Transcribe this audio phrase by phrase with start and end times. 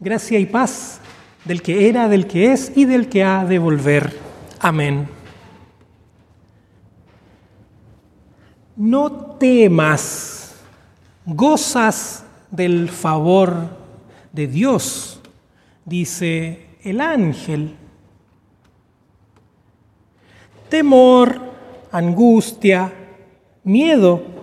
[0.00, 1.00] Gracia y paz
[1.44, 4.16] del que era, del que es y del que ha de volver.
[4.60, 5.08] Amén.
[8.76, 10.54] No temas,
[11.24, 13.76] gozas del favor
[14.32, 15.20] de Dios,
[15.84, 17.74] dice el ángel.
[20.68, 21.40] Temor,
[21.90, 22.92] angustia,
[23.64, 24.38] miedo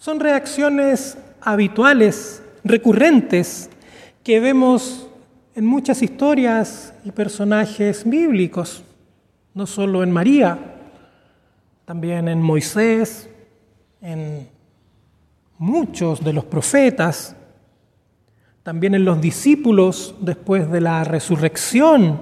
[0.00, 3.70] son reacciones habituales recurrentes
[4.22, 5.08] que vemos
[5.54, 8.84] en muchas historias y personajes bíblicos,
[9.54, 10.58] no solo en María,
[11.84, 13.28] también en Moisés,
[14.00, 14.48] en
[15.58, 17.36] muchos de los profetas,
[18.62, 22.20] también en los discípulos después de la resurrección,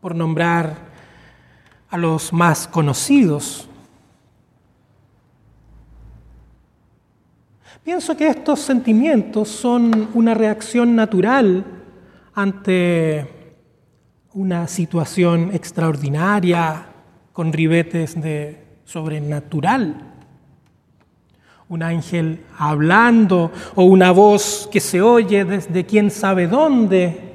[0.00, 0.76] por nombrar
[1.88, 3.68] a los más conocidos.
[7.84, 11.64] Pienso que estos sentimientos son una reacción natural
[12.32, 13.56] ante
[14.34, 16.86] una situación extraordinaria
[17.32, 19.96] con ribetes de sobrenatural.
[21.68, 27.34] Un ángel hablando o una voz que se oye desde quién sabe dónde,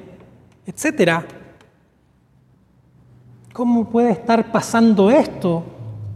[0.64, 1.24] etc.
[3.52, 5.62] ¿Cómo puede estar pasando esto?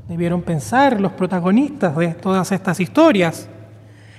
[0.09, 3.51] Debieron pensar los protagonistas de todas estas historias.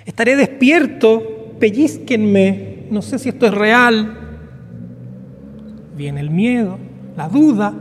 [0.05, 4.17] Estaré despierto, pellizquenme, no sé si esto es real.
[5.95, 6.77] Viene el miedo,
[7.15, 7.73] la duda.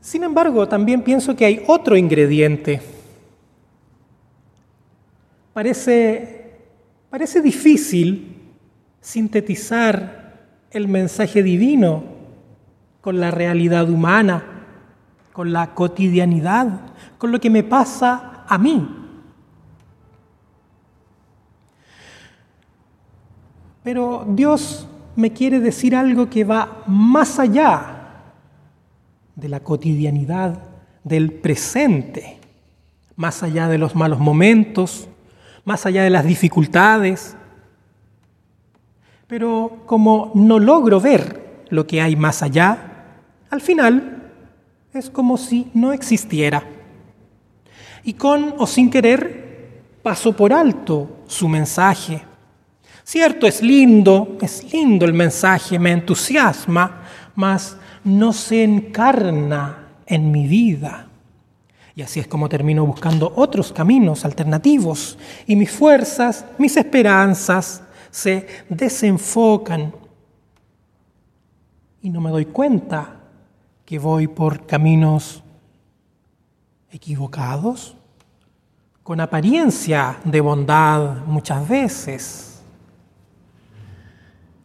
[0.00, 2.80] Sin embargo, también pienso que hay otro ingrediente.
[5.52, 6.60] Parece,
[7.10, 8.36] parece difícil
[9.00, 12.04] sintetizar el mensaje divino
[13.00, 14.44] con la realidad humana,
[15.32, 16.80] con la cotidianidad,
[17.16, 18.97] con lo que me pasa a mí.
[23.82, 27.98] Pero Dios me quiere decir algo que va más allá
[29.34, 30.62] de la cotidianidad,
[31.04, 32.38] del presente,
[33.16, 35.08] más allá de los malos momentos,
[35.64, 37.36] más allá de las dificultades.
[39.26, 43.06] Pero como no logro ver lo que hay más allá,
[43.50, 44.32] al final
[44.92, 46.62] es como si no existiera.
[48.04, 52.22] Y con o sin querer paso por alto su mensaje
[53.08, 57.04] Cierto, es lindo, es lindo el mensaje, me entusiasma,
[57.36, 57.74] mas
[58.04, 61.08] no se encarna en mi vida.
[61.94, 68.46] Y así es como termino buscando otros caminos alternativos y mis fuerzas, mis esperanzas se
[68.68, 69.90] desenfocan.
[72.02, 73.20] Y no me doy cuenta
[73.86, 75.42] que voy por caminos
[76.90, 77.96] equivocados,
[79.02, 82.47] con apariencia de bondad muchas veces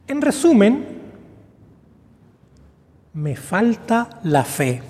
[0.07, 0.85] en resumen,
[3.13, 4.81] me falta la fe.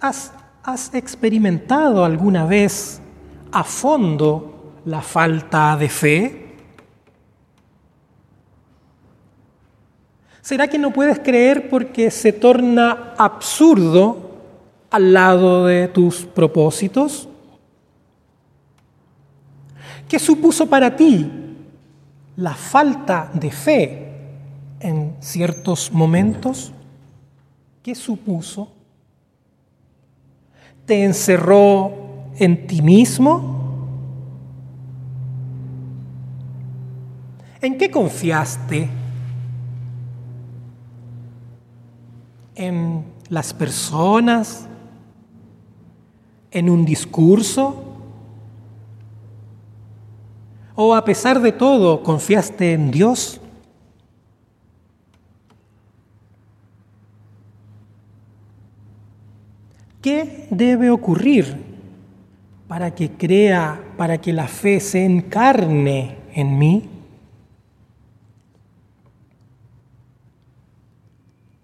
[0.00, 3.00] ¿Has, experimentado alguna vez
[3.52, 6.56] a fondo la falta de fe?
[10.40, 14.30] ¿Será que no puedes creer porque se torna absurdo
[14.90, 17.28] al lado de tus propósitos?
[20.12, 21.26] ¿Qué supuso para ti
[22.36, 24.12] la falta de fe
[24.78, 26.70] en ciertos momentos?
[27.82, 28.70] ¿Qué supuso?
[30.84, 31.92] ¿Te encerró
[32.36, 33.88] en ti mismo?
[37.62, 38.90] ¿En qué confiaste?
[42.54, 44.68] ¿En las personas?
[46.50, 47.91] ¿En un discurso?
[50.74, 53.40] ¿O a pesar de todo confiaste en Dios?
[60.00, 61.56] ¿Qué debe ocurrir
[62.66, 66.88] para que crea, para que la fe se encarne en mí?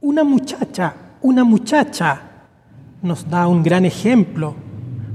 [0.02, 2.22] Una muchacha, una muchacha
[3.02, 4.54] nos da un gran ejemplo,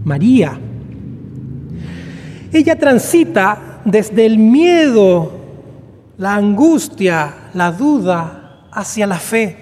[0.03, 0.59] María.
[2.51, 5.31] Ella transita desde el miedo,
[6.17, 9.57] la angustia, la duda, hacia la fe.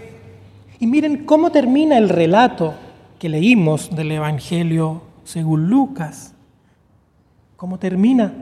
[0.80, 2.74] Y miren cómo termina el relato
[3.20, 6.34] que leímos del Evangelio según Lucas.
[7.56, 8.34] ¿Cómo termina?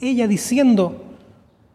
[0.00, 1.04] Ella diciendo,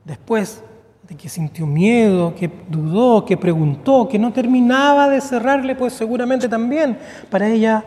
[0.03, 0.61] después
[1.07, 6.49] de que sintió miedo, que dudó, que preguntó, que no terminaba de cerrarle, pues seguramente
[6.49, 6.97] también
[7.29, 7.85] para ella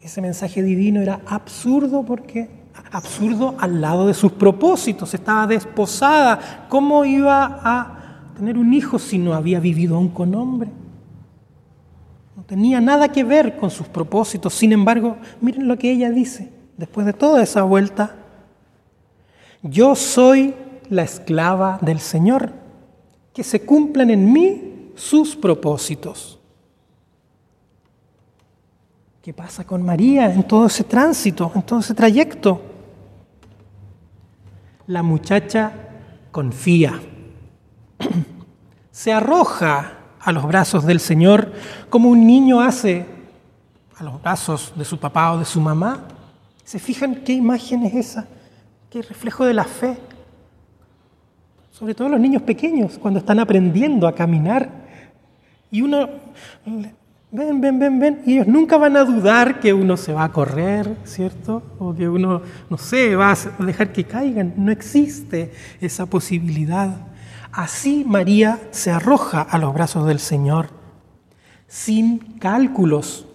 [0.00, 2.48] ese mensaje divino era absurdo porque
[2.92, 9.18] absurdo al lado de sus propósitos, estaba desposada, ¿cómo iba a tener un hijo si
[9.18, 10.70] no había vivido aún con hombre?
[12.36, 16.52] No tenía nada que ver con sus propósitos, sin embargo, miren lo que ella dice
[16.76, 18.16] después de toda esa vuelta,
[19.62, 20.54] yo soy
[20.90, 22.52] la esclava del Señor,
[23.32, 26.35] que se cumplan en mí sus propósitos.
[29.26, 32.62] ¿Qué pasa con María en todo ese tránsito, en todo ese trayecto?
[34.86, 35.72] La muchacha
[36.30, 37.00] confía,
[38.92, 41.52] se arroja a los brazos del Señor
[41.90, 43.04] como un niño hace
[43.96, 46.04] a los brazos de su papá o de su mamá.
[46.62, 48.28] ¿Se fijan qué imagen es esa?
[48.88, 49.98] ¿Qué reflejo de la fe?
[51.72, 54.70] Sobre todo los niños pequeños, cuando están aprendiendo a caminar.
[55.72, 56.10] Y uno,
[57.36, 60.32] ven, ven, ven, ven, y ellos nunca van a dudar que uno se va a
[60.32, 61.62] correr, ¿cierto?
[61.78, 64.54] O que uno, no sé, va a dejar que caigan.
[64.56, 66.96] No existe esa posibilidad.
[67.52, 70.70] Así María se arroja a los brazos del Señor,
[71.68, 73.26] sin cálculos,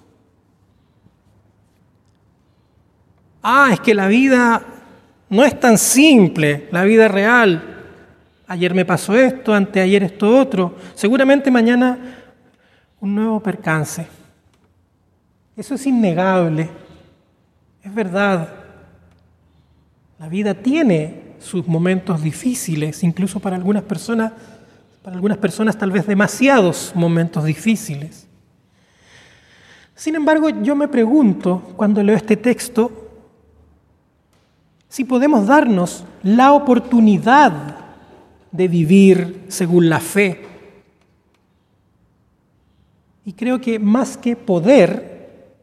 [3.44, 4.62] Ah, es que la vida
[5.30, 7.64] no es tan simple, la vida real.
[8.48, 10.76] Ayer me pasó esto, anteayer esto otro.
[10.94, 12.21] Seguramente mañana
[13.02, 14.08] un nuevo percance.
[15.58, 16.70] Eso es innegable.
[17.84, 18.54] Es verdad.
[20.20, 24.32] La vida tiene sus momentos difíciles, incluso para algunas personas,
[25.02, 28.28] para algunas personas tal vez demasiados momentos difíciles.
[29.96, 33.10] Sin embargo, yo me pregunto cuando leo este texto,
[34.88, 37.78] si podemos darnos la oportunidad
[38.52, 40.51] de vivir según la fe.
[43.32, 45.56] Y creo que más que poder,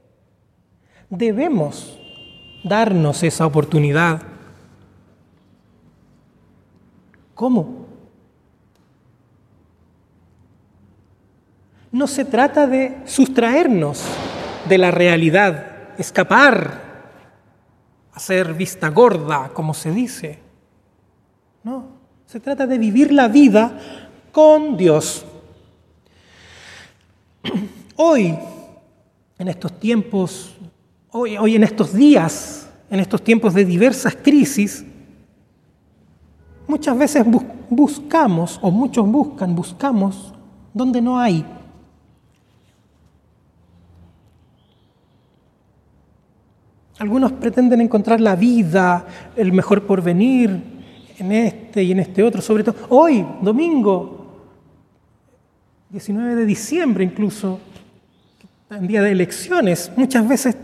[1.11, 1.99] debemos
[2.65, 4.23] darnos esa oportunidad.
[7.35, 7.85] ¿Cómo?
[11.93, 14.03] No se trata de sustraernos
[14.67, 17.12] de la realidad, escapar
[18.15, 20.38] hacer vista gorda, como se dice.
[21.62, 21.85] No,
[22.25, 23.79] se trata de vivir la vida
[24.32, 25.26] con Dios.
[28.00, 28.38] Hoy,
[29.40, 30.54] en estos tiempos,
[31.10, 34.84] hoy, hoy en estos días, en estos tiempos de diversas crisis,
[36.68, 37.24] muchas veces
[37.68, 40.32] buscamos, o muchos buscan, buscamos
[40.72, 41.44] donde no hay.
[47.00, 50.62] Algunos pretenden encontrar la vida, el mejor porvenir
[51.18, 54.44] en este y en este otro, sobre todo hoy, domingo,
[55.90, 57.58] 19 de diciembre incluso,
[58.70, 60.56] en día de elecciones, muchas veces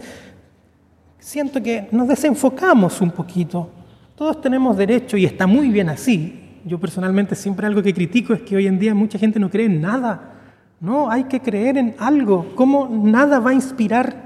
[1.19, 3.71] siento que nos desenfocamos un poquito.
[4.15, 6.61] Todos tenemos derecho y está muy bien así.
[6.65, 9.67] Yo personalmente siempre algo que critico es que hoy en día mucha gente no cree
[9.67, 10.33] en nada.
[10.81, 12.53] No, hay que creer en algo.
[12.55, 14.25] ¿Cómo nada va a inspirar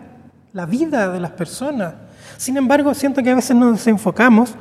[0.53, 1.95] la vida de las personas.
[2.37, 4.55] Sin embargo, siento que a veces nos desenfocamos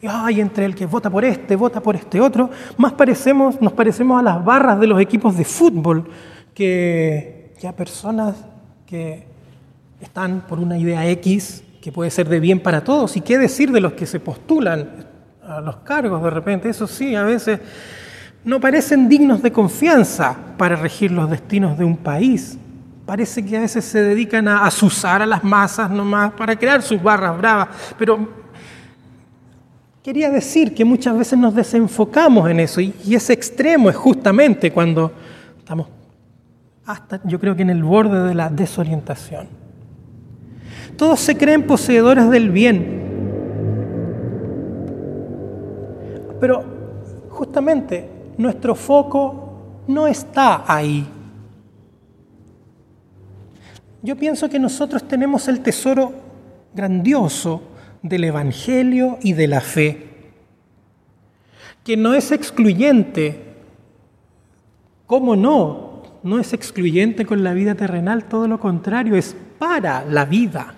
[0.00, 3.72] y ay, entre el que vota por este, vota por este otro, más parecemos, nos
[3.72, 6.08] parecemos a las barras de los equipos de fútbol
[6.54, 8.34] que, que a personas
[8.92, 9.24] que
[10.02, 13.16] están por una idea X que puede ser de bien para todos.
[13.16, 15.06] ¿Y qué decir de los que se postulan
[15.42, 16.68] a los cargos de repente?
[16.68, 17.58] Eso sí, a veces
[18.44, 22.58] no parecen dignos de confianza para regir los destinos de un país
[23.06, 27.02] parece que a veces se dedican a asusar a las masas nomás para crear sus
[27.02, 27.68] barras bravas,
[27.98, 28.28] pero
[30.02, 35.12] quería decir que muchas veces nos desenfocamos en eso y, ese extremo es justamente cuando
[35.58, 35.88] estamos
[36.86, 39.48] hasta yo creo que en el borde de la desorientación.
[40.96, 43.02] Todos se creen poseedores del bien,
[46.40, 46.64] pero
[47.30, 51.06] justamente nuestro foco no está ahí.
[54.02, 56.12] Yo pienso que nosotros tenemos el tesoro
[56.74, 57.62] grandioso
[58.02, 60.06] del Evangelio y de la fe,
[61.84, 63.54] que no es excluyente.
[65.06, 65.91] ¿Cómo no?
[66.22, 70.74] No es excluyente con la vida terrenal, todo lo contrario, es para la vida.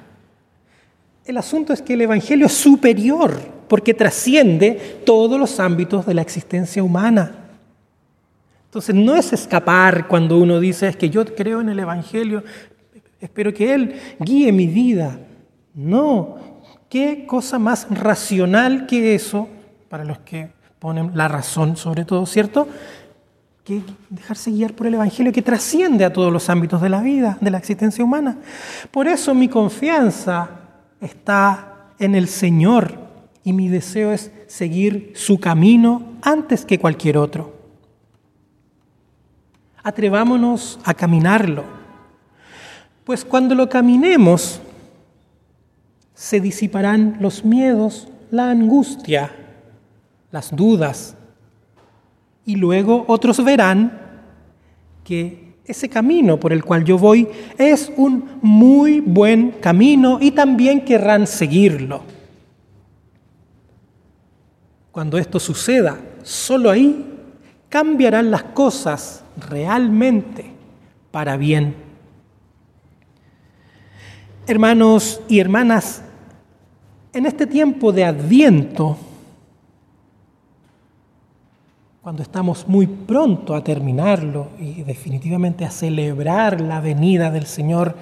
[1.24, 3.34] El asunto es que el Evangelio es superior
[3.68, 7.34] porque trasciende todos los ámbitos de la existencia humana.
[8.66, 12.42] Entonces no es escapar cuando uno dice es que yo creo en el Evangelio,
[13.20, 15.18] espero que Él guíe mi vida.
[15.74, 16.36] No,
[16.88, 19.48] qué cosa más racional que eso,
[19.88, 22.68] para los que ponen la razón sobre todo, ¿cierto?
[23.64, 27.38] Que dejarse guiar por el Evangelio que trasciende a todos los ámbitos de la vida,
[27.40, 28.36] de la existencia humana.
[28.90, 30.50] Por eso mi confianza
[31.00, 32.98] está en el Señor
[33.42, 37.54] y mi deseo es seguir su camino antes que cualquier otro.
[39.82, 41.64] Atrevámonos a caminarlo,
[43.04, 44.60] pues cuando lo caminemos
[46.14, 49.34] se disiparán los miedos, la angustia,
[50.30, 51.16] las dudas,
[52.46, 54.00] y luego otros verán
[55.02, 60.84] que ese camino por el cual yo voy es un muy buen camino y también
[60.84, 62.02] querrán seguirlo.
[64.92, 67.04] Cuando esto suceda, solo ahí
[67.68, 70.44] cambiarán las cosas realmente
[71.10, 71.74] para bien.
[74.46, 76.02] Hermanos y hermanas,
[77.12, 78.98] en este tiempo de adviento,
[82.04, 87.96] cuando estamos muy pronto a terminarlo y definitivamente a celebrar la venida del Señor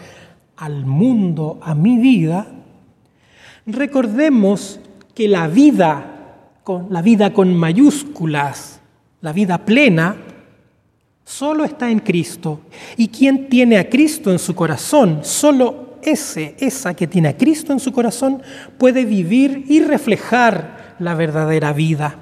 [0.57, 2.49] al mundo, a mi vida,
[3.65, 4.81] recordemos
[5.15, 6.51] que la vida,
[6.91, 8.81] la vida con mayúsculas,
[9.21, 10.17] la vida plena,
[11.25, 12.63] solo está en Cristo.
[12.97, 17.73] Y quien tiene a Cristo en su corazón, solo ese, esa que tiene a Cristo
[17.73, 18.43] en su corazón,
[18.79, 22.19] puede vivir y reflejar la verdadera vida.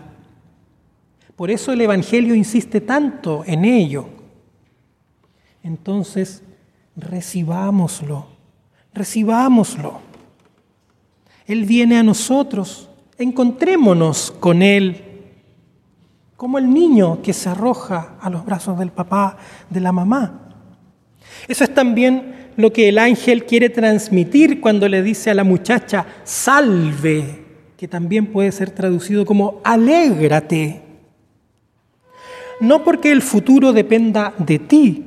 [1.41, 4.05] Por eso el Evangelio insiste tanto en ello.
[5.63, 6.43] Entonces,
[6.95, 8.27] recibámoslo,
[8.93, 10.03] recibámoslo.
[11.47, 15.03] Él viene a nosotros, encontrémonos con Él,
[16.37, 19.39] como el niño que se arroja a los brazos del papá,
[19.71, 20.43] de la mamá.
[21.49, 26.05] Eso es también lo que el ángel quiere transmitir cuando le dice a la muchacha,
[26.23, 27.47] salve,
[27.79, 30.90] que también puede ser traducido como alégrate
[32.61, 35.05] no porque el futuro dependa de ti,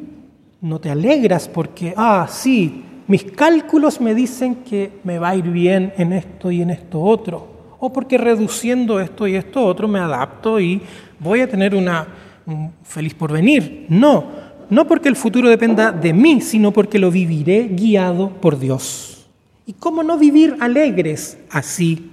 [0.62, 5.50] no te alegras porque, ah, sí, mis cálculos me dicen que me va a ir
[5.50, 10.00] bien en esto y en esto otro, o porque reduciendo esto y esto otro me
[10.00, 10.82] adapto y
[11.20, 12.08] voy a tener una
[12.46, 13.86] un feliz porvenir.
[13.90, 14.26] No,
[14.70, 19.28] no porque el futuro dependa de mí, sino porque lo viviré guiado por Dios.
[19.66, 22.12] ¿Y cómo no vivir alegres así?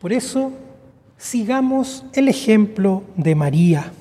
[0.00, 0.52] Por eso
[1.18, 3.92] sigamos el ejemplo de María.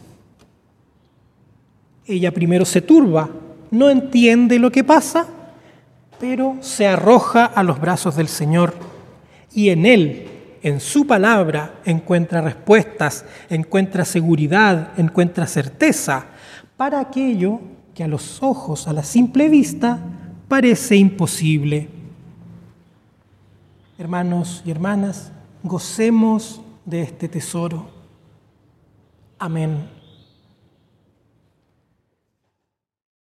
[2.05, 3.29] Ella primero se turba,
[3.71, 5.27] no entiende lo que pasa,
[6.19, 8.73] pero se arroja a los brazos del Señor
[9.53, 10.27] y en Él,
[10.61, 16.25] en su palabra, encuentra respuestas, encuentra seguridad, encuentra certeza
[16.77, 17.59] para aquello
[17.93, 19.99] que a los ojos, a la simple vista,
[20.47, 21.89] parece imposible.
[23.97, 27.87] Hermanos y hermanas, gocemos de este tesoro.
[29.39, 30.02] Amén.